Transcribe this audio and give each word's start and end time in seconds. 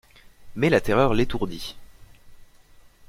Mais 0.55 0.71
la 0.71 0.81
terreur 0.81 1.13
l'étourdit. 1.13 1.75